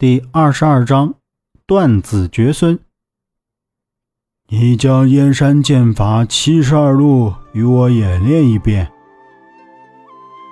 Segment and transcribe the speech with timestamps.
[0.00, 1.14] 第二十二章
[1.66, 2.78] 断子绝孙。
[4.48, 8.92] 你将燕山剑法七十二路与我演练一遍。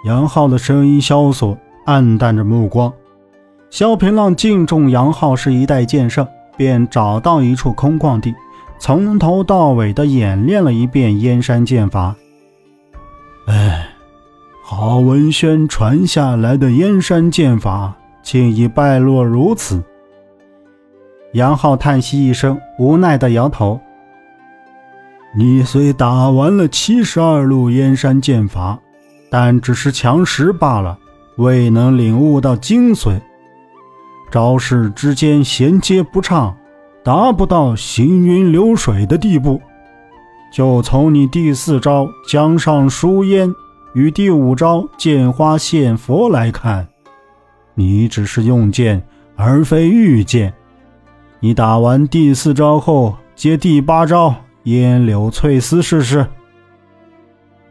[0.04, 2.92] 杨浩的声音萧索，暗淡着目光。
[3.70, 6.26] 萧平浪敬重杨浩是一代剑圣，
[6.56, 8.34] 便找到一处空旷地，
[8.80, 12.16] 从头到尾的演练了一遍燕山剑法。
[13.46, 13.90] 哎，
[14.64, 17.96] 郝文轩传下来的燕山剑法。
[18.26, 19.80] 竟已败落如此。
[21.34, 23.80] 杨浩叹息一声，无奈的摇头。
[25.38, 28.80] 你虽打完了七十二路燕山剑法，
[29.30, 30.98] 但只是强识罢了，
[31.36, 33.20] 未能领悟到精髓。
[34.28, 36.56] 招式之间衔接不畅，
[37.04, 39.60] 达不到行云流水的地步。
[40.52, 43.54] 就从你第四招江上书烟
[43.94, 46.88] 与第五招剑花献佛来看。
[47.78, 49.02] 你只是用剑，
[49.36, 50.52] 而非御剑。
[51.40, 56.26] 你打完第四招后，接第八招烟柳翠丝试试。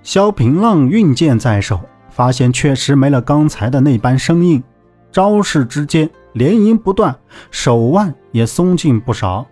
[0.03, 1.81] 萧平浪运剑在手，
[2.11, 4.63] 发现确实没了刚才的那般生硬，
[5.11, 7.15] 招式之间连营不断，
[7.49, 9.43] 手腕也松劲不少。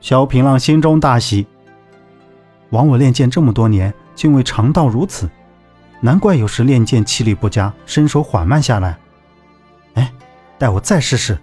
[0.00, 1.46] 萧平浪心中大喜，
[2.70, 5.28] 枉我练剑这么多年，竟未尝到如此，
[6.00, 8.98] 难怪有时练剑气力不佳，身手缓慢下来。
[9.94, 10.12] 哎
[10.58, 11.38] 待我再试试。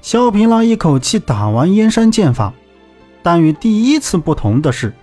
[0.00, 2.52] 萧平浪一口气打完燕山剑法，
[3.22, 4.94] 但与第一次不同的是，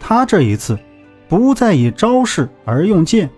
[0.00, 0.78] 他这一次
[1.28, 3.28] 不再以招式而用剑，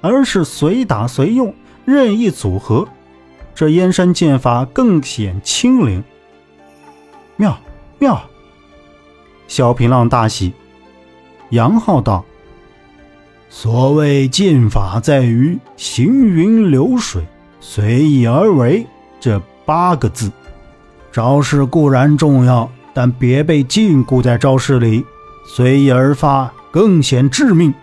[0.00, 1.54] 而是随打随用，
[1.84, 2.86] 任意组合。
[3.54, 6.04] 这燕山剑法更显轻灵，
[7.36, 7.58] 妙
[7.98, 8.28] 妙！
[9.48, 10.52] 萧平浪大喜。
[11.50, 12.24] 杨浩道
[13.48, 17.24] ：“所谓剑法，在于行云流水。”
[17.60, 18.86] 随意而为
[19.18, 20.30] 这八个字，
[21.10, 25.04] 招式固然重要，但别被禁锢在招式里，
[25.46, 27.74] 随意而发更显致命。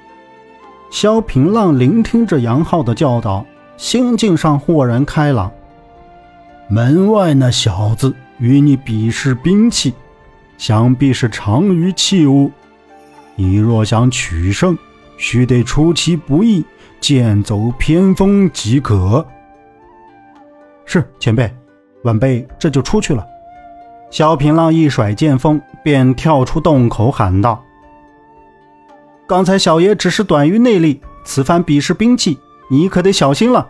[0.92, 3.46] 萧平浪聆听着杨浩的教导，
[3.78, 5.52] 心境上豁然开朗。
[6.70, 9.94] 门外那小子与你比试兵器，
[10.58, 12.52] 想必是长于器物。
[13.36, 14.78] 你若想取胜，
[15.18, 16.64] 须得出其不意，
[17.02, 19.26] 剑走偏锋即可。
[20.86, 21.52] 是前辈，
[22.04, 23.26] 晚辈这就出去了。
[24.12, 27.64] 萧平浪一甩剑锋，便跳出洞口喊道
[29.26, 32.38] ：“刚才小爷只是短于内力，此番比试兵器，
[32.70, 33.70] 你可得小心了。”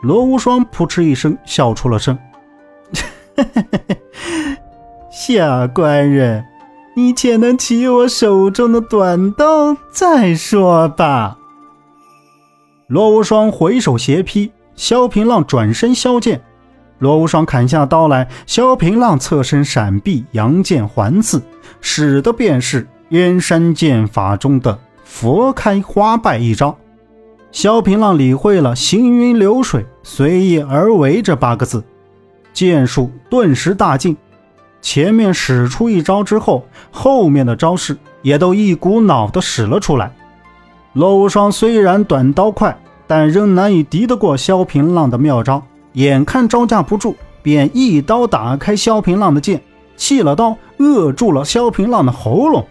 [0.00, 2.18] 罗无双扑哧一声笑出了声
[5.12, 6.44] ：“下官人，
[6.96, 11.36] 你且能起我手中的短刀再说吧。”
[12.88, 14.50] 罗无双回手斜劈。
[14.76, 16.40] 萧平浪转身削剑，
[16.98, 21.42] 罗无双砍下刀来，萧平浪侧身闪避，扬剑环刺，
[21.80, 26.76] 使的便是燕山剑法中的“佛开花败”一招。
[27.52, 31.84] 萧平浪理会了“行云流水，随意而为”这八个字，
[32.52, 34.16] 剑术顿时大进。
[34.82, 40.12] 前面使出一招之后，后面的招式也都一股脑的使了出来。
[40.94, 42.76] 罗无双虽然短刀快。
[43.06, 49.60] 但仍难以敌得过萧平浪的妙招，眼看招架不住，便一刀打开萧平浪的剑，
[49.96, 52.66] 弃了刀，扼住了萧平浪的喉咙。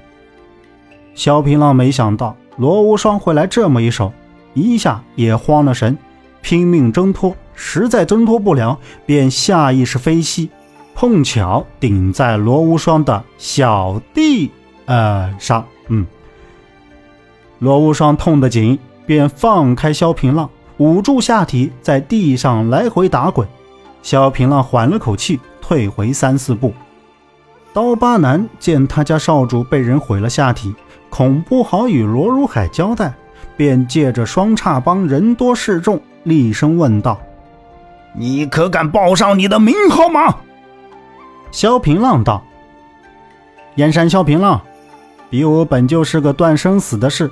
[1.13, 4.11] 萧平浪没想到罗无双会来这么一手，
[4.53, 5.97] 一下也慌了神，
[6.41, 10.49] 拼命挣脱，实在挣脱不了，便下意识飞膝，
[10.95, 14.49] 碰巧顶在罗无双的小弟
[14.85, 16.07] 呃上，嗯，
[17.59, 18.79] 罗无双痛得紧。
[19.05, 23.47] 便放开萧平浪，捂住下体，在地上来回打滚。
[24.01, 26.73] 萧平浪缓了口气，退回三四步。
[27.73, 30.73] 刀疤男见他家少主被人毁了下体，
[31.09, 33.13] 恐不好与罗如海交代，
[33.57, 37.19] 便借着双叉帮人多势众，厉声问道
[38.15, 40.35] ：“你可敢报上你的名号吗？”
[41.51, 42.43] 萧平浪道
[43.75, 44.61] ：“燕山萧平浪，
[45.29, 47.31] 比武本就是个断生死的事。”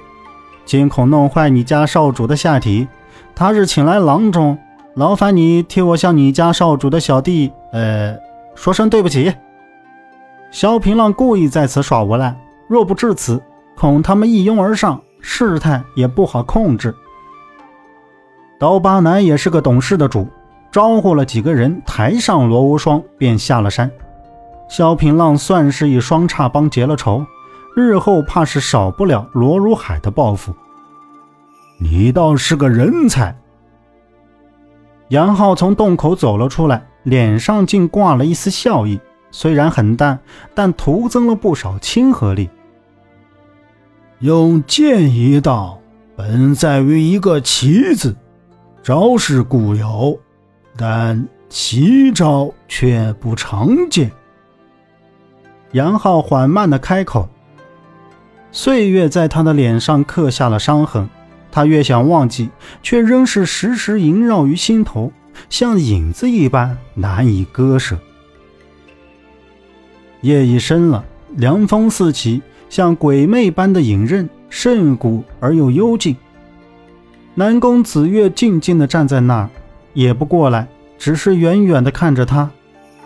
[0.66, 2.88] 惊恐弄坏你家少主的下体，
[3.36, 4.58] 他日请来郎中，
[4.96, 8.16] 劳烦你替我向你家少主的小弟，呃，
[8.56, 9.34] 说声对不起。
[10.52, 12.36] 萧平浪故意在此耍无赖，
[12.68, 13.42] 若不至此，
[13.76, 16.94] 恐他们一拥而上，事态也不好控制。
[18.60, 20.28] 刀疤男也是个懂事的主，
[20.72, 23.90] 招呼了几个人抬上罗无双，便下了山。
[24.70, 27.26] 萧平浪算是与双叉帮结了仇。
[27.76, 30.54] 日后怕是少不了罗如海的报复。
[31.80, 33.36] 你倒是个人才。
[35.10, 39.00] 杨浩从洞口走了出来，脸上竟挂了一丝笑意，
[39.32, 40.20] 虽然很淡，
[40.54, 42.50] 但徒增了不少亲和力。
[44.20, 45.80] 用剑一道，
[46.16, 48.16] 本在于一个奇字，
[48.84, 50.20] 招式固有，
[50.78, 54.12] 但奇招却不常见。
[55.72, 57.28] 杨浩缓慢的开口。
[58.52, 61.08] 岁月在他的脸上刻下了伤痕，
[61.52, 62.50] 他越想忘记，
[62.84, 65.12] 却仍是时时萦绕于心头，
[65.50, 67.98] 像影子一般难以割舍。
[70.20, 71.04] 夜已深了，
[71.38, 76.16] 凉风四起，像鬼魅般的隐刃，甚古而又幽静。
[77.34, 79.50] 南宫子月静静地站在那儿，
[79.94, 80.68] 也不过来，
[81.00, 82.52] 只是远远地看着他。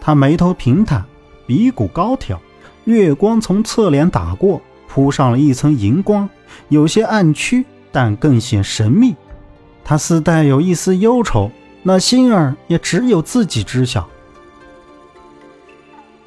[0.02, 1.06] 他眉头平坦，
[1.46, 2.42] 鼻骨高挑，
[2.86, 4.60] 月光从侧脸打过。
[4.96, 6.30] 铺上了一层银光，
[6.70, 9.14] 有些暗曲，但更显神秘。
[9.84, 11.52] 他似带有一丝忧愁，
[11.84, 14.08] 那心儿也只有自己知晓。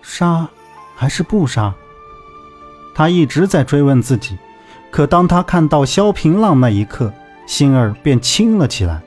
[0.02, 0.46] 杀
[0.94, 1.72] 还是不杀？
[2.94, 4.36] 他一直在追问自己。
[4.90, 7.10] 可当他看到萧平浪那一刻，
[7.46, 9.00] 心儿便轻了起来。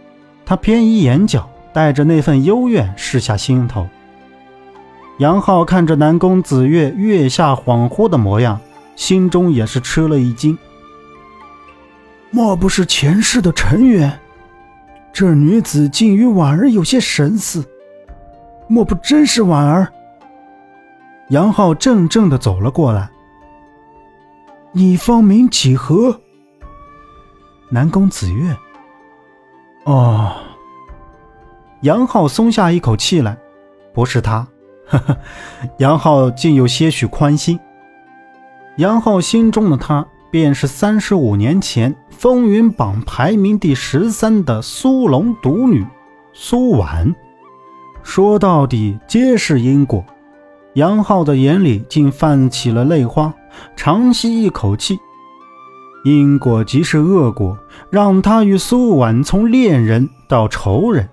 [0.43, 3.87] 他偏移眼角，带着那份幽怨试下心头。
[5.19, 8.59] 杨浩看着南宫子月月下恍惚的模样。
[9.01, 10.55] 心中也是吃了一惊。
[12.29, 14.19] 莫不是前世的尘缘？
[15.11, 17.65] 这女子竟与婉儿有些神似，
[18.67, 19.91] 莫不真是婉儿？
[21.29, 23.09] 杨浩怔怔的走了过来。
[24.71, 26.21] 你芳名几何？
[27.69, 28.55] 南宫子月。
[29.85, 30.31] 哦。
[31.81, 33.35] 杨浩松下一口气来，
[33.95, 34.47] 不是他。
[34.85, 35.17] 呵呵，
[35.79, 37.59] 杨浩竟有些许宽心。
[38.81, 45.85] 杨浩心中的她，便是三十五年前风云榜排名第十三的苏龙独女
[46.33, 47.13] 苏婉。
[48.01, 50.03] 说到底，皆是因果。
[50.73, 53.31] 杨浩的眼里竟泛起了泪花，
[53.75, 54.97] 长吸一口气。
[56.03, 57.55] 因果即是恶果，
[57.91, 61.07] 让他与苏婉从恋人到仇人，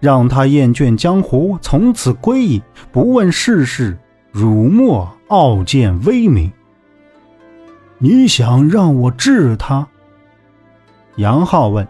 [0.00, 3.96] 让他厌倦江湖，从此归隐，不问世事，
[4.32, 6.50] 辱没傲见威名。
[8.04, 9.86] 你想让我治他？
[11.18, 11.86] 杨浩问。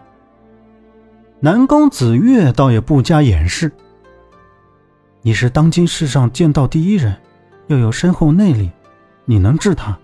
[1.39, 3.71] 南宫子月倒也不加掩饰
[5.23, 7.15] ：“你是当今世上剑道第一人，
[7.65, 8.69] 又有深厚内力，
[9.25, 9.97] 你能治他？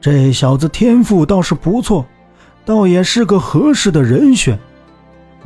[0.00, 2.04] 这小子天赋倒是不错，
[2.64, 4.58] 倒也是个合适的人选。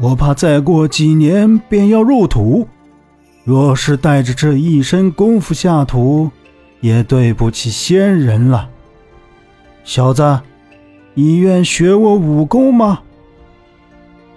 [0.00, 2.66] 我怕再过几年便要入土，
[3.44, 6.30] 若是带着这一身功夫下土，
[6.80, 8.70] 也对不起仙人了。”
[9.86, 10.40] 小子，
[11.14, 13.02] 你愿学我武功吗？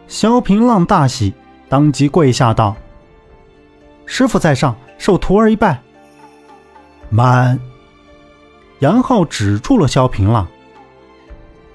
[0.08, 1.34] 萧平浪大喜，
[1.68, 2.76] 当即跪下道
[4.06, 5.82] ：“师傅在上，受徒儿一拜。”
[7.10, 7.60] 慢！
[8.78, 10.48] 杨浩止住了萧平浪。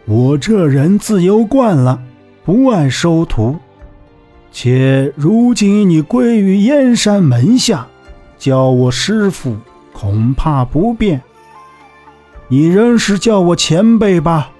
[0.04, 2.00] 我这人自由惯了，
[2.44, 3.56] 不爱收徒。
[4.52, 7.88] 且如今你归于燕山门下，
[8.38, 9.56] 叫我师傅
[9.92, 11.20] 恐怕不便。
[12.54, 14.52] 你仍是叫我前辈吧。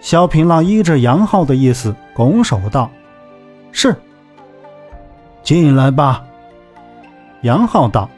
[0.00, 2.90] 萧平浪依着杨浩的意思拱手道
[3.70, 3.94] ：“是。”
[5.44, 6.24] 进来吧。
[7.42, 8.10] 杨浩道。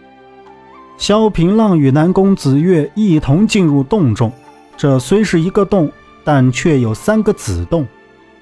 [0.97, 4.33] 萧平浪与南宫子月一同进入洞中。
[4.75, 5.93] 这虽是一个洞，
[6.25, 7.87] 但却有三个子洞。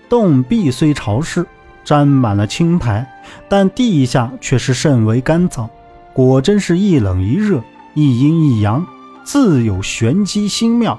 [0.08, 1.44] 洞壁虽潮湿，
[1.82, 3.04] 沾满了青苔，
[3.48, 5.68] 但地下却是甚为干燥。
[6.12, 7.60] 果真是一冷一热，
[7.94, 8.86] 一阴一阳。
[9.28, 10.98] 自有玄机心妙。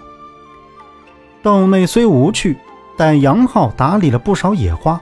[1.41, 2.55] 洞内虽无趣，
[2.95, 5.01] 但杨浩打理了不少野花，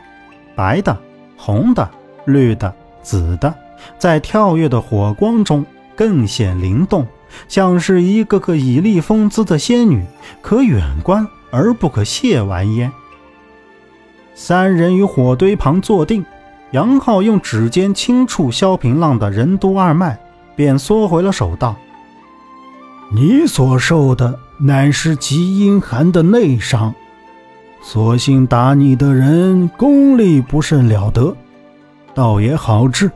[0.55, 0.97] 白的、
[1.35, 1.91] 红的、
[2.23, 3.53] 绿的、紫的，
[3.99, 7.05] 在跳跃的火光中更显灵动，
[7.49, 10.05] 像是一个个绮丽风姿的仙女，
[10.41, 12.89] 可远观而不可亵玩焉。
[14.35, 16.25] 三人于火堆旁坐定，
[16.71, 20.17] 杨浩用指尖轻触萧平浪的任督二脉，
[20.55, 21.75] 便缩回了手道。
[23.09, 26.93] 你所受的乃是极阴寒的内伤，
[27.81, 31.33] 所幸打你的人功力不甚了得，
[32.13, 33.09] 倒也好治。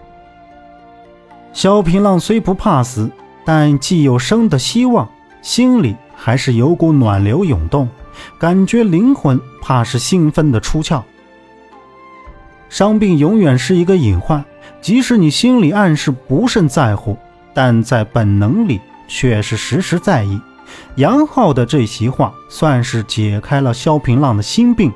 [1.52, 3.12] 萧平浪虽不怕死，
[3.44, 5.10] 但既有生的希望，
[5.42, 7.90] 心里还是有股暖流涌动，
[8.40, 11.02] 感觉灵魂怕是兴奋的出窍。
[12.70, 14.46] 伤病永远是一个隐患，
[14.80, 17.18] 即使你心里暗示不甚在乎，
[17.54, 18.80] 但在本能里。
[19.12, 20.40] 却是时时在意。
[20.96, 24.90] 杨浩的这席话，算是解开了萧平浪的心病，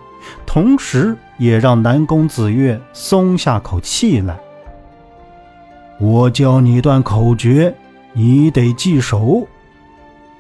[0.46, 4.40] 同时也让南宫子月松下口气来。
[6.00, 7.76] 我教你段口诀，
[8.14, 9.46] 你得记熟。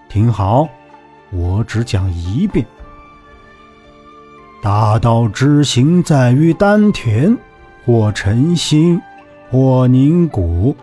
[0.08, 0.70] 听好，
[1.32, 2.66] 我只讲一遍。
[4.64, 7.38] 大道之行，在于丹田，
[7.86, 9.02] 或沉心，
[9.52, 10.76] 或凝骨，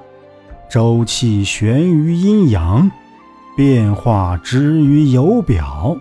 [0.73, 2.91] 周气悬于阴阳，
[3.55, 5.99] 变化之于游表，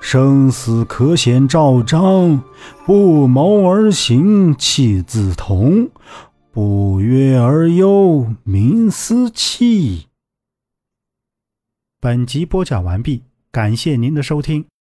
[0.00, 2.40] 生死可显照彰，
[2.86, 5.88] 不谋而行，气自同；
[6.52, 10.06] 不约而忧，民思气。
[12.00, 14.71] 本集播讲完毕，感谢您的收听。